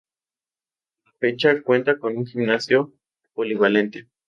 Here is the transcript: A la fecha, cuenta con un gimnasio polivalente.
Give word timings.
A 1.05 1.09
la 1.09 1.13
fecha, 1.19 1.61
cuenta 1.61 1.99
con 1.99 2.17
un 2.17 2.25
gimnasio 2.25 2.91
polivalente. 3.35 4.09